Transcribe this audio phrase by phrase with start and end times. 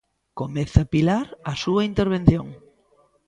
[0.39, 2.47] Comeza Pilar a súa intervención.